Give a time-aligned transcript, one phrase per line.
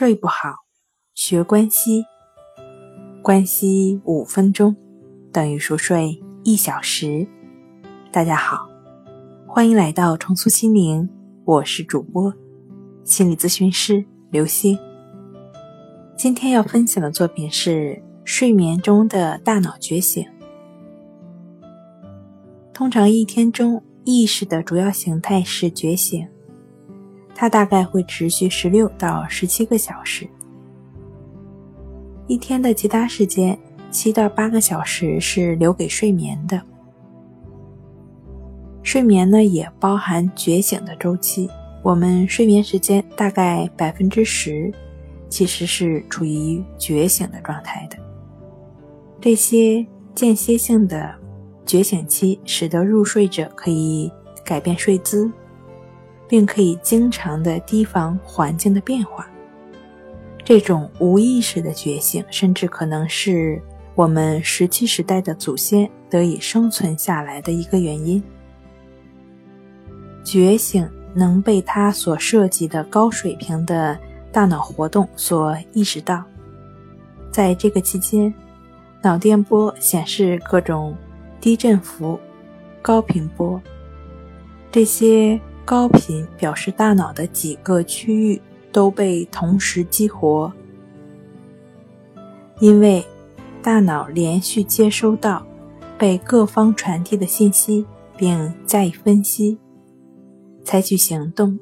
[0.00, 0.54] 睡不好，
[1.12, 2.06] 学关息。
[3.20, 4.74] 关息五分钟
[5.30, 7.28] 等于熟睡一小时。
[8.10, 8.66] 大家好，
[9.46, 11.06] 欢迎来到重塑心灵，
[11.44, 12.32] 我是主播
[13.04, 14.78] 心理咨询师刘星。
[16.16, 20.26] 今天要分享的作品是睡眠中的大脑觉醒。
[22.72, 26.26] 通常一天中意识的主要形态是觉醒。
[27.40, 30.28] 它大概会持续十六到十七个小时，
[32.26, 33.58] 一天的其他时间
[33.90, 36.60] 七到八个小时是留给睡眠的。
[38.82, 41.48] 睡眠呢也包含觉醒的周期，
[41.82, 44.70] 我们睡眠时间大概百分之十
[45.30, 47.96] 其实是处于觉醒的状态的。
[49.18, 51.14] 这些间歇性的
[51.64, 54.12] 觉醒期，使得入睡者可以
[54.44, 55.32] 改变睡姿。
[56.30, 59.28] 并可以经常的提防环境的变化。
[60.44, 63.60] 这种无意识的觉醒，甚至可能是
[63.96, 68.22] 我们石器时代的祖先得以生存下来的一个原因。
[70.22, 73.98] 觉醒能被他所涉及的高水平的
[74.30, 76.22] 大脑活动所意识到，
[77.32, 78.32] 在这个期间，
[79.02, 80.96] 脑电波显示各种
[81.40, 82.20] 低振幅、
[82.80, 83.60] 高频波，
[84.70, 85.40] 这些。
[85.70, 90.52] 高频表示大脑的几个区域都被同时激活，
[92.58, 93.06] 因为
[93.62, 95.46] 大脑连续接收到
[95.96, 99.60] 被各方传递的信息，并加以分析，
[100.64, 101.56] 采取行动。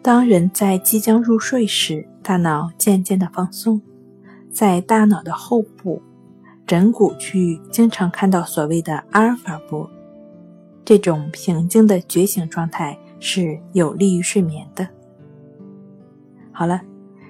[0.00, 3.82] 当人在即将入睡时，大脑渐渐的放松，
[4.50, 6.00] 在大脑的后部
[6.66, 9.90] 枕骨区域经常看到所谓的阿尔法波。
[10.88, 14.88] 这种平静的觉醒状态是有利于睡眠的。
[16.50, 16.80] 好了，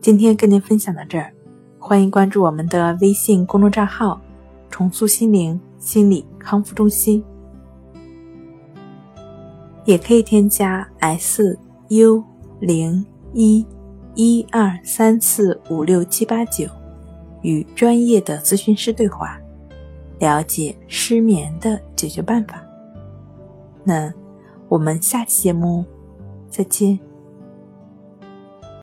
[0.00, 1.32] 今天跟您分享到这儿，
[1.76, 4.20] 欢迎关注我们的微信公众账号
[4.70, 7.24] “重塑心灵心理康复中心”，
[9.84, 11.58] 也可以添加 s
[11.88, 12.22] u
[12.60, 13.66] 零一
[14.14, 16.68] 一二三四五六七八九，
[17.42, 19.40] 与专业的咨询师对话，
[20.20, 22.64] 了解失眠的解决办法。
[23.84, 24.12] 那
[24.68, 25.84] 我们下期节目
[26.48, 27.09] 再见。